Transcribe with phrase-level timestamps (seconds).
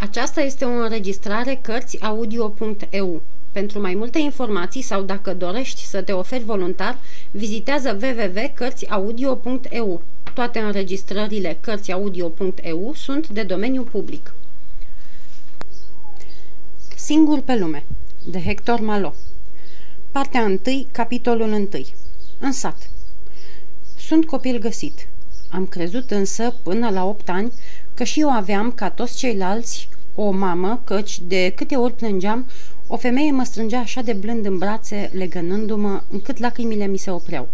[0.00, 3.22] Aceasta este o înregistrare Cărțiaudio.eu.
[3.52, 6.98] Pentru mai multe informații sau dacă dorești să te oferi voluntar,
[7.30, 10.02] vizitează www.cărțiaudio.eu.
[10.34, 14.34] Toate înregistrările Cărțiaudio.eu sunt de domeniu public.
[16.96, 17.84] Singur pe lume
[18.26, 19.14] de Hector Malo
[20.10, 20.58] Partea 1,
[20.92, 21.68] capitolul 1
[22.38, 22.90] În sat
[23.96, 25.08] Sunt copil găsit.
[25.50, 27.52] Am crezut însă, până la 8 ani,
[27.98, 32.46] că și eu aveam, ca toți ceilalți, o mamă, căci de câte ori plângeam,
[32.86, 37.48] o femeie mă strângea așa de blând în brațe, legănându-mă, încât lacrimile mi se opreau.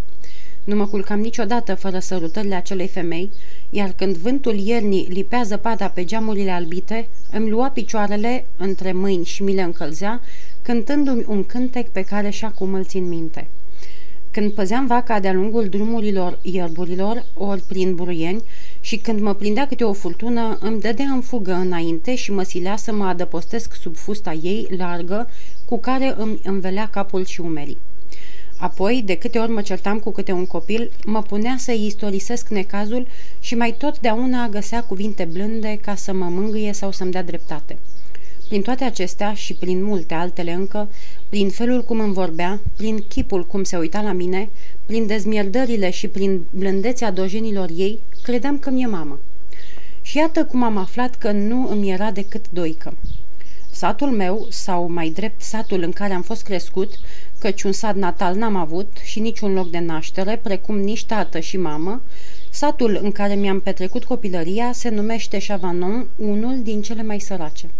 [0.65, 3.30] Nu mă culcam niciodată fără sărutările acelei femei,
[3.70, 9.42] iar când vântul iernii lipea zăpada pe geamurile albite, îmi lua picioarele între mâini și
[9.42, 10.20] mi le încălzea,
[10.62, 13.46] cântându-mi un cântec pe care și acum îl țin minte.
[14.30, 18.42] Când păzeam vaca de-a lungul drumurilor ierburilor, ori prin buruieni,
[18.84, 22.77] și când mă prindea câte o furtună, îmi dădea în fugă înainte și mă silea
[22.77, 25.29] să mă adăpostesc sub fusta ei largă,
[25.65, 27.79] cu care îmi învelea capul și umerii.
[28.59, 33.07] Apoi, de câte ori mă certam cu câte un copil, mă punea să-i istorisesc necazul
[33.41, 37.79] și mai totdeauna găsea cuvinte blânde ca să mă mângâie sau să-mi dea dreptate.
[38.48, 40.88] Prin toate acestea și prin multe altele încă,
[41.28, 44.48] prin felul cum îmi vorbea, prin chipul cum se uita la mine,
[44.86, 49.18] prin dezmierdările și prin blândețea dojenilor ei, credeam că mi-e mamă.
[50.02, 52.96] Și iată cum am aflat că nu îmi era decât doică.
[53.70, 56.92] Satul meu, sau mai drept satul în care am fost crescut,
[57.38, 61.56] căci un sat natal n-am avut și niciun loc de naștere, precum nici tată și
[61.56, 62.02] mamă,
[62.51, 67.70] satul în care mi-am petrecut copilăria se numește Chavanon, unul din cele mai sărace.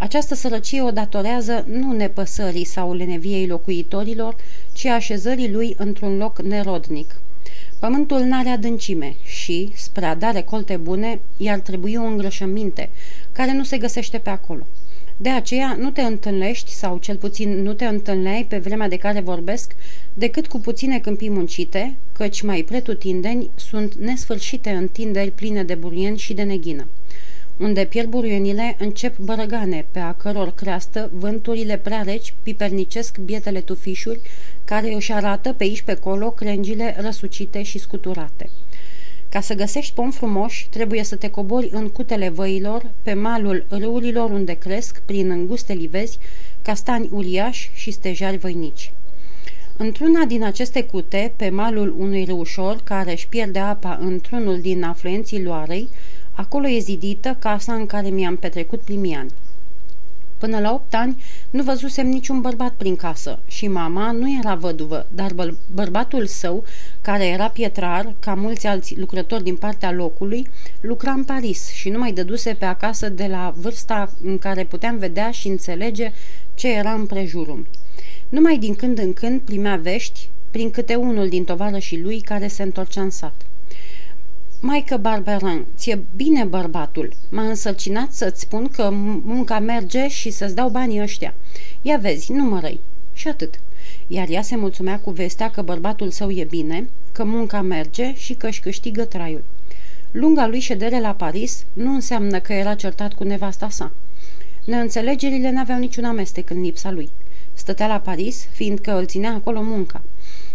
[0.00, 4.36] Această sărăcie o datorează nu nepăsării sau leneviei locuitorilor,
[4.72, 7.16] ci așezării lui într-un loc nerodnic.
[7.78, 12.90] Pământul n-are adâncime și, spre a da recolte bune, i-ar trebui o îngrășăminte,
[13.32, 14.66] care nu se găsește pe acolo.
[15.16, 19.20] De aceea nu te întâlnești, sau cel puțin nu te întâlneai pe vremea de care
[19.20, 19.76] vorbesc,
[20.14, 26.34] decât cu puține câmpii muncite, căci mai pretutindeni sunt nesfârșite întinderi pline de burieni și
[26.34, 26.86] de neghină
[27.60, 34.20] unde pierd buruienile, încep bărăgane, pe a căror creastă vânturile prea reci pipernicesc bietele tufișuri,
[34.64, 38.50] care își arată pe aici pe colo crengile răsucite și scuturate.
[39.28, 44.30] Ca să găsești pom frumoși, trebuie să te cobori în cutele văilor, pe malul râurilor
[44.30, 46.18] unde cresc, prin înguste livezi,
[46.62, 48.92] castani uriași și stejari voinici.
[49.76, 55.42] Într-una din aceste cute, pe malul unui râușor care își pierde apa într-unul din afluenții
[55.42, 55.88] Loarei,
[56.32, 59.30] Acolo e zidită casa în care mi-am petrecut primii ani.
[60.40, 65.06] Până la opt ani nu văzusem niciun bărbat prin casă și mama nu era văduvă,
[65.14, 66.64] dar bă- bărbatul său,
[67.00, 70.46] care era pietrar, ca mulți alți lucrători din partea locului,
[70.80, 74.98] lucra în Paris și nu mai dăduse pe acasă de la vârsta în care puteam
[74.98, 76.12] vedea și înțelege
[76.54, 77.66] ce era în prejurul.
[78.28, 82.62] Numai din când în când primea vești prin câte unul din tovarășii lui care se
[82.62, 83.34] întorcea în sat.
[84.62, 87.12] Maică Barberan, ție bine bărbatul.
[87.28, 88.90] M-a însărcinat să-ți spun că
[89.24, 91.34] munca merge și să-ți dau banii ăștia.
[91.82, 92.80] Ia vezi, nu mă răi.
[93.12, 93.60] Și atât.
[94.06, 98.34] Iar ea se mulțumea cu vestea că bărbatul său e bine, că munca merge și
[98.34, 99.44] că își câștigă traiul.
[100.10, 103.92] Lunga lui ședere la Paris nu înseamnă că era certat cu nevasta sa.
[104.64, 107.10] Neînțelegerile n-aveau niciun amestec în lipsa lui.
[107.54, 110.02] Stătea la Paris, fiindcă îl ținea acolo munca.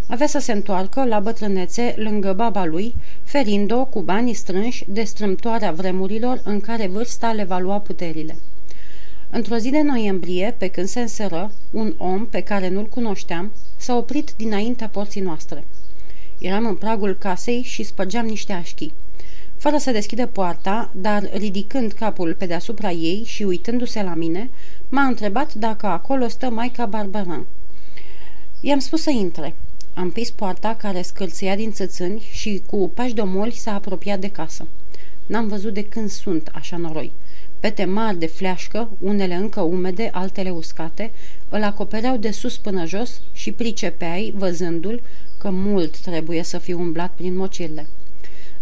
[0.08, 5.72] Avea să se întoarcă la bătrânețe lângă baba lui, ferind-o cu banii strânși de strâmtoarea
[5.72, 8.38] vremurilor în care vârsta le va lua puterile.
[9.30, 13.96] Într-o zi de noiembrie, pe când se înseră, un om pe care nu-l cunoșteam s-a
[13.96, 15.64] oprit dinaintea porții noastre.
[16.40, 18.94] Eram în pragul casei și spărgeam niște așchii.
[19.58, 24.50] Fără să deschidă poarta, dar ridicând capul pe deasupra ei și uitându-se la mine,
[24.90, 27.46] m-a întrebat dacă acolo stă Maica Barbaran.
[28.62, 29.56] I-am spus să intre.
[29.98, 34.68] Am pis poarta care scârția din țățâni și cu pași domoli s-a apropiat de casă.
[35.26, 37.12] N-am văzut de când sunt așa noroi.
[37.60, 41.12] Pete mari de fleașcă, unele încă umede, altele uscate,
[41.50, 45.02] îl acopereau de sus până jos și pricepeai, văzându-l,
[45.38, 47.88] că mult trebuie să fi umblat prin mocirle.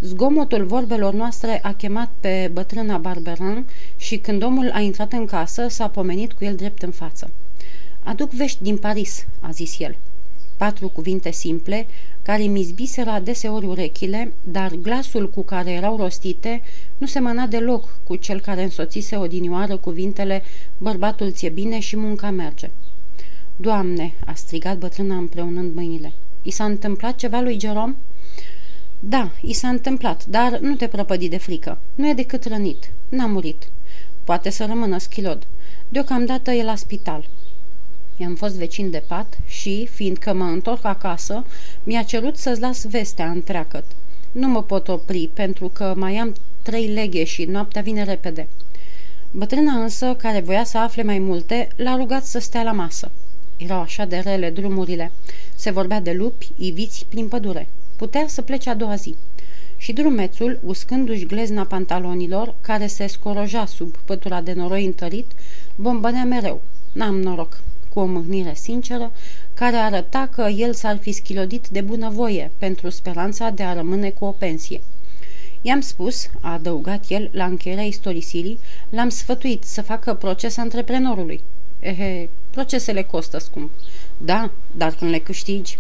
[0.02, 3.66] Zgomotul vorbelor noastre a chemat pe bătrâna Barberan
[3.98, 7.32] și când omul a intrat în casă, s-a pomenit cu el drept în față.
[8.04, 9.96] Aduc vești din Paris," a zis el
[10.64, 11.88] patru cuvinte simple,
[12.22, 16.62] care mi zbiseră adeseori urechile, dar glasul cu care erau rostite
[16.98, 20.44] nu semăna deloc cu cel care însoțise odinioară cuvintele
[20.78, 22.70] Bărbatul ție bine și munca merge.
[23.56, 26.12] Doamne!" a strigat bătrâna împreunând mâinile.
[26.42, 27.96] I s-a întâmplat ceva lui Gerom?"
[29.00, 31.78] Da, i s-a întâmplat, dar nu te prăpădi de frică.
[31.96, 32.90] Nu e decât rănit.
[33.10, 33.68] N-a murit.
[34.24, 35.48] Poate să rămână schilod.
[35.90, 37.28] Deocamdată e la spital.
[38.18, 41.46] I-am fost vecin de pat și, fiindcă mă întorc acasă,
[41.84, 43.86] mi-a cerut să-ți las vestea întreacăt.
[44.32, 48.48] Nu mă pot opri, pentru că mai am trei leghe și noaptea vine repede.
[49.32, 53.12] Bătrâna însă, care voia să afle mai multe, l-a rugat să stea la masă.
[53.58, 55.12] Erau așa de rele drumurile.
[55.56, 57.68] Se vorbea de lupi, iviți prin pădure.
[57.96, 59.16] Putea să plece a doua zi.
[59.78, 65.32] Și drumețul, uscându-și glezna pantalonilor, care se scoroja sub pătura de noroi întărit,
[65.76, 66.62] bombănea mereu.
[66.92, 67.60] N-am noroc,
[67.94, 69.12] cu o mâhnire sinceră,
[69.54, 74.26] care arăta că el s-ar fi schilodit de bunăvoie pentru speranța de a rămâne cu
[74.26, 74.82] o pensie.
[75.62, 78.60] I-am spus, a adăugat el la încheierea istorisirii,
[78.90, 81.42] l-am sfătuit să facă proces antreprenorului.
[81.80, 83.72] Ehe, procesele costă scump.
[84.18, 85.78] Da, dar când le câștigi...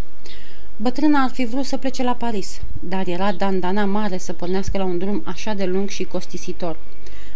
[0.78, 4.84] Bătrâna ar fi vrut să plece la Paris, dar era dandana mare să pornească la
[4.84, 6.78] un drum așa de lung și costisitor.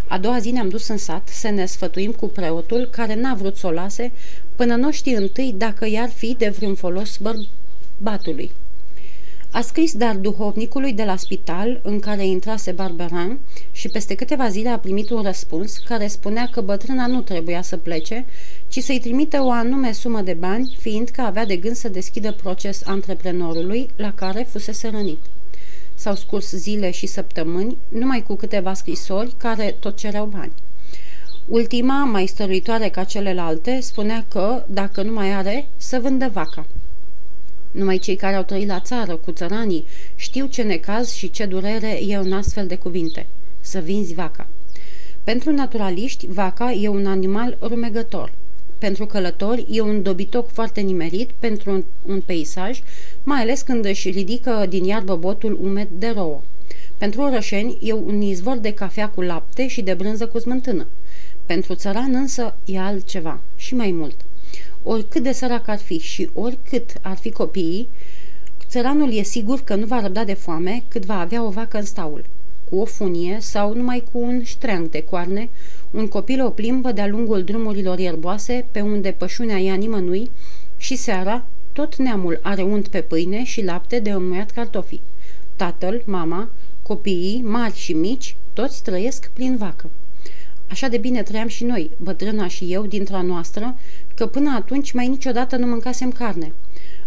[0.08, 3.58] A doua zi ne-am dus în sat să ne sfătuim cu preotul care n-a vrut
[3.58, 4.12] să o lase
[4.56, 8.52] până nu știi întâi dacă i-ar fi de vreun folos bărbatului.
[9.52, 13.40] A scris dar duhovnicului de la spital în care intrase Barberin
[13.72, 17.78] și peste câteva zile a primit un răspuns care spunea că bătrâna nu trebuia să
[17.78, 18.26] plece,
[18.68, 22.82] ci să-i trimită o anume sumă de bani, fiindcă avea de gând să deschidă proces
[22.86, 25.20] antreprenorului la care fusese rănit.
[26.00, 30.52] S-au scurs zile și săptămâni, numai cu câteva scrisori care tot cereau bani.
[31.48, 36.66] Ultima, mai stăruitoare ca celelalte, spunea că, dacă nu mai are, să vândă vaca.
[37.72, 39.86] Numai cei care au trăit la țară cu țăranii
[40.16, 43.26] știu ce necaz și ce durere e un astfel de cuvinte.
[43.60, 44.48] Să vinzi vaca.
[45.24, 48.32] Pentru naturaliști, vaca e un animal rumegător.
[48.78, 52.82] Pentru călători e un dobitoc foarte nimerit pentru un, un peisaj,
[53.24, 56.42] mai ales când își ridică din iarbă botul umed de rouă.
[56.98, 60.88] Pentru orășeni e un izvor de cafea cu lapte și de brânză cu smântână.
[61.46, 64.16] Pentru țăran însă e altceva și mai mult
[64.90, 67.88] oricât de sărac ar fi și oricât ar fi copiii,
[68.70, 71.86] țăranul e sigur că nu va răbda de foame cât va avea o vacă în
[71.86, 72.26] staul.
[72.70, 75.50] Cu o funie sau numai cu un ștreang de coarne,
[75.92, 80.32] un copil o plimbă de-a lungul drumurilor ierboase pe unde pășunea ia nimănui
[80.78, 85.00] și seara tot neamul are unt pe pâine și lapte de înmuiat cartofi.
[85.56, 86.50] Tatăl, mama,
[86.82, 89.90] copiii, mari și mici, toți trăiesc prin vacă.
[90.70, 93.76] Așa de bine trăiam și noi, bătrâna și eu, dintre noastră,
[94.16, 96.54] că până atunci mai niciodată nu mâncasem carne.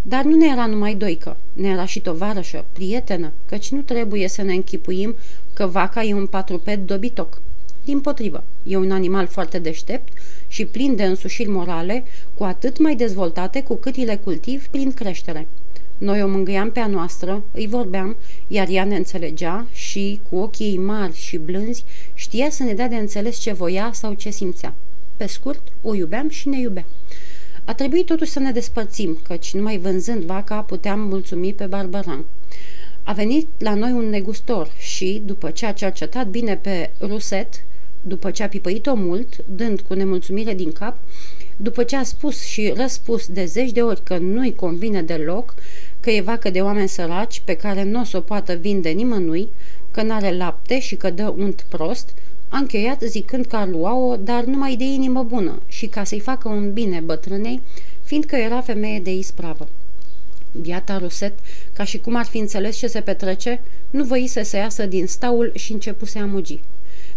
[0.03, 4.43] Dar nu ne era numai doică, ne era și tovarășă, prietenă, căci nu trebuie să
[4.43, 5.15] ne închipuim
[5.53, 7.41] că vaca e un patruped dobitoc.
[7.85, 10.13] Din potrivă, e un animal foarte deștept
[10.49, 12.05] și plin de însușiri morale,
[12.35, 15.47] cu atât mai dezvoltate cu cât îi le cultiv prin creștere.
[15.99, 18.17] Noi o mângâiam pe a noastră, îi vorbeam,
[18.49, 21.85] iar ea ne înțelegea și, cu ochii ei mari și blânzi,
[22.15, 24.75] știa să ne dea de înțeles ce voia sau ce simțea.
[25.17, 26.85] Pe scurt, o iubeam și ne iubea.
[27.65, 32.25] A trebuit totuși să ne despărțim, căci numai vânzând vaca puteam mulțumi pe Barbaran.
[33.03, 37.65] A venit la noi un negustor și, după ce a cercetat bine pe Ruset,
[38.03, 40.97] după ce a pipăit-o mult, dând cu nemulțumire din cap,
[41.57, 45.55] după ce a spus și răspus de zeci de ori că nu-i convine deloc,
[46.01, 49.49] că e vacă de oameni săraci pe care nu o să o poată vinde nimănui,
[49.91, 52.15] că n-are lapte și că dă unt prost,
[52.49, 56.49] a încheiat zicând că ar lua-o, dar numai de inimă bună și ca să-i facă
[56.49, 57.61] un bine bătrânei,
[58.03, 59.69] fiindcă era femeie de ispravă.
[60.61, 61.39] Biata Ruset,
[61.73, 63.61] ca și cum ar fi înțeles ce se petrece,
[63.91, 66.61] nu voise să iasă din staul și începuse a mugi.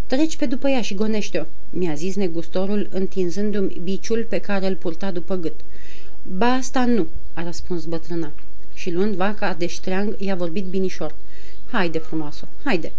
[0.07, 5.12] Treci pe după ea și gonește-o, mi-a zis negustorul, întinzându-mi biciul pe care îl purta
[5.12, 5.60] după gât.
[6.38, 8.31] Ba, asta nu, a răspuns bătrâna.
[8.74, 11.15] Și luând vaca de ștreang, i-a vorbit binișor.
[11.72, 12.91] Haide, frumoasă, haide!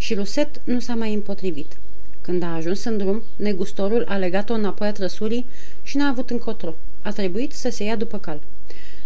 [0.00, 1.76] și Ruset nu s-a mai împotrivit.
[2.20, 5.46] Când a ajuns în drum, negustorul a legat-o înapoi a trăsurii
[5.82, 6.74] și n-a avut încotro.
[7.02, 8.40] A trebuit să se ia după cal.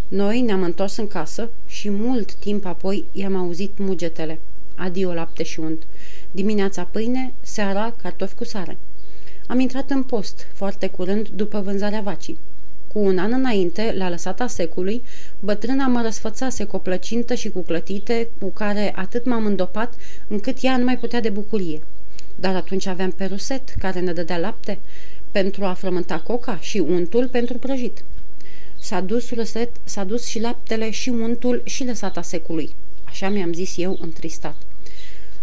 [0.07, 4.39] Noi ne-am întors în casă și mult timp apoi i-am auzit mugetele.
[4.75, 5.83] Adio lapte și unt.
[6.31, 8.77] Dimineața pâine, seara cartofi cu sare.
[9.47, 12.37] Am intrat în post, foarte curând după vânzarea vacii.
[12.87, 15.01] Cu un an înainte, la lăsata secului,
[15.39, 19.93] bătrâna mă răsfățase cu o plăcintă și cu clătite cu care atât m-am îndopat
[20.27, 21.81] încât ea nu mai putea de bucurie.
[22.35, 24.79] Dar atunci aveam pe Ruset, care ne dădea lapte,
[25.31, 28.03] pentru a frământa coca și untul pentru prăjit.
[28.79, 32.75] S-a dus Ruset, s-a dus și laptele și untul și lăsata secului.
[33.03, 34.55] Așa mi-am zis eu întristat.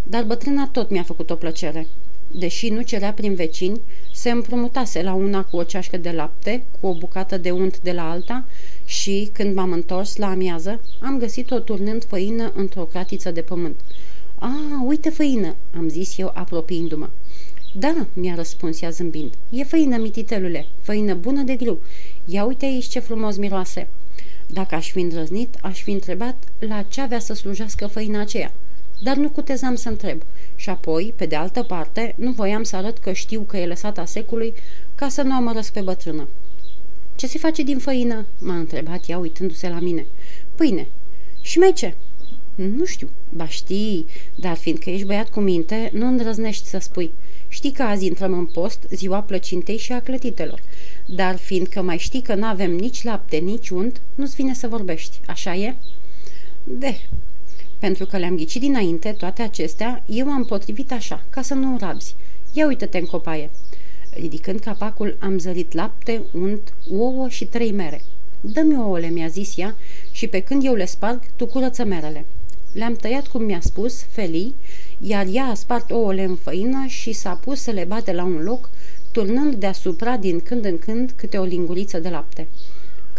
[0.03, 1.87] Dar bătrâna tot mi-a făcut o plăcere.
[2.35, 3.81] Deși nu cerea prin vecini,
[4.13, 7.93] se împrumutase la una cu o ceașcă de lapte, cu o bucată de unt de
[7.93, 8.45] la alta
[8.85, 13.81] și, când m-am întors la amiază, am găsit-o turnând făină într-o cratiță de pământ.
[14.39, 17.09] A, uite făină!" am zis eu apropiindu-mă.
[17.75, 19.35] Da, mi-a răspuns ea zâmbind.
[19.51, 21.79] E făină, mititelule, făină bună de grâu.
[22.25, 23.89] Ia uite aici ce frumos miroase.
[24.47, 28.53] Dacă aș fi îndrăznit, aș fi întrebat la ce avea să slujească făina aceea.
[29.03, 30.23] Dar nu cutezam să întreb.
[30.57, 34.09] Și apoi, pe de altă parte, nu voiam să arăt că știu că e lăsat
[34.09, 34.55] secului
[34.95, 36.29] ca să nu amărăsc pe bătrână.
[37.17, 40.07] Ce se face din făină?" m-a întrebat ea uitându-se la mine.
[40.55, 40.89] Pâine.
[41.41, 41.95] Și mai ce?"
[42.55, 43.09] Nu știu.
[43.29, 47.11] Ba știi, dar fiindcă ești băiat cu minte, nu îndrăznești să spui.
[47.49, 50.63] Știi că azi intrăm în post, ziua plăcintei și a clătitelor.
[51.07, 55.21] Dar fiindcă mai știi că n-avem nici lapte, nici unt, nu-ți vine să vorbești.
[55.27, 55.75] Așa e?
[56.65, 57.01] De.
[57.83, 62.15] Pentru că le-am ghicit dinainte toate acestea, eu am potrivit așa, ca să nu rabzi.
[62.53, 63.51] Ia uite-te în copaie.
[64.15, 68.03] Ridicând capacul, am zărit lapte, unt, ouă și trei mere.
[68.41, 69.77] Dă-mi ouăle, mi-a zis ea,
[70.11, 72.25] și pe când eu le sparg, tu curăță merele.
[72.73, 74.55] Le-am tăiat cum mi-a spus, felii,
[74.99, 78.43] iar ea a spart ouăle în făină și s-a pus să le bate la un
[78.43, 78.71] loc,
[79.13, 82.47] turnând deasupra din când în când câte o linguriță de lapte.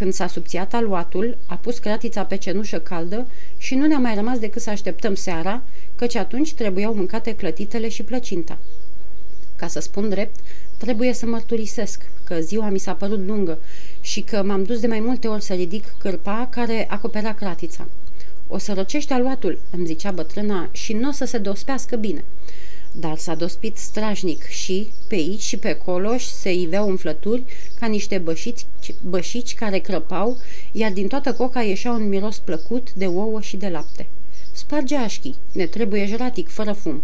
[0.03, 4.39] Când s-a subțiat aluatul, a pus cratița pe cenușă caldă și nu ne-a mai rămas
[4.39, 5.61] decât să așteptăm seara,
[5.95, 8.57] căci atunci trebuiau mâncate clătitele și plăcinta.
[9.55, 10.39] Ca să spun drept,
[10.77, 13.57] trebuie să mărturisesc că ziua mi s-a părut lungă
[14.01, 17.87] și că m-am dus de mai multe ori să ridic cârpa care acoperea cratița.
[18.47, 22.23] O să răcește aluatul, îmi zicea bătrâna, și nu o să se dospească bine.
[22.99, 27.43] Dar s-a dospit strajnic și, pe aici și pe acolo, se iveau umflături
[27.79, 28.65] ca niște bășici,
[29.01, 30.37] bășici care crăpau,
[30.71, 34.07] iar din toată coca ieșea un miros plăcut de ouă și de lapte.
[34.51, 37.01] Sparge așchii, ne trebuie jeratic, fără fum.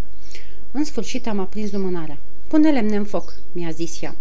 [0.71, 2.17] În sfârșit am aprins lumânarea.
[2.47, 4.15] Pune lemne în foc, mi-a zis ea.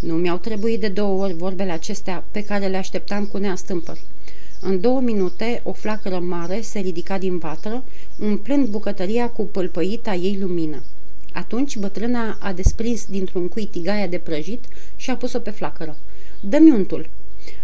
[0.00, 4.02] Nu mi-au trebuit de două ori vorbele acestea pe care le așteptam cu neastâmpări.
[4.60, 7.84] În două minute, o flacără mare se ridica din vatră,
[8.18, 10.82] umplând bucătăria cu pâlpăita ei lumină.
[11.36, 14.64] Atunci bătrâna a desprins dintr-un cui tigaia de prăjit
[14.96, 15.96] și a pus-o pe flacără.
[16.40, 17.08] Dă-mi untul!"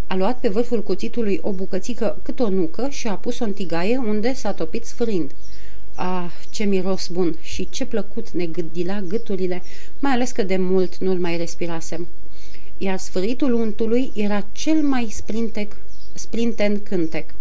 [0.06, 3.96] A luat pe vârful cuțitului o bucățică cât o nucă și a pus-o în tigaie
[3.96, 5.30] unde s-a topit sfârind.
[5.94, 9.62] Ah, ce miros bun și ce plăcut ne gâdila gâturile,
[9.98, 12.06] mai ales că de mult nu-l mai respirasem.
[12.78, 15.76] Iar sfâritul untului era cel mai sprintec
[16.12, 17.34] sprinten cântec.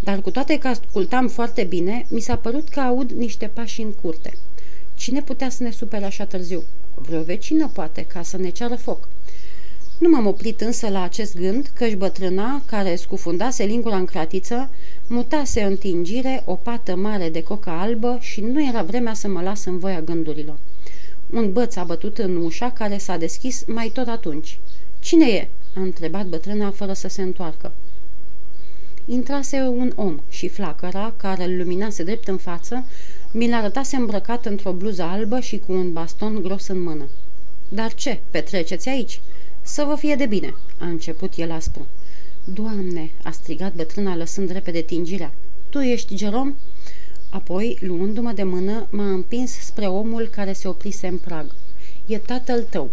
[0.00, 3.92] Dar cu toate că ascultam foarte bine, mi s-a părut că aud niște pași în
[3.92, 4.32] curte.
[5.08, 6.62] Cine putea să ne supere așa târziu?
[6.94, 9.08] Vreo vecină, poate, ca să ne ceară foc.
[9.98, 14.70] Nu m-am oprit însă la acest gând că-și bătrâna, care scufundase lingura în cratiță,
[15.06, 19.42] mutase în tingire o pată mare de coca albă și nu era vremea să mă
[19.42, 20.56] las în voia gândurilor.
[21.30, 24.58] Un băț a bătut în ușa care s-a deschis mai tot atunci.
[25.00, 27.72] Cine e?" a întrebat bătrâna fără să se întoarcă
[29.08, 32.84] intrase un om și flacăra, care îl luminase drept în față,
[33.30, 37.08] mi-l arătase îmbrăcat într-o bluză albă și cu un baston gros în mână.
[37.68, 39.20] Dar ce, petreceți aici?"
[39.62, 41.86] Să vă fie de bine," a început el aspru.
[42.44, 45.32] Doamne!" a strigat bătrâna lăsând repede tingirea.
[45.68, 46.54] Tu ești Gerom?"
[47.30, 51.54] Apoi, luându-mă de mână, m-a împins spre omul care se oprise în prag.
[52.06, 52.90] E tatăl tău,"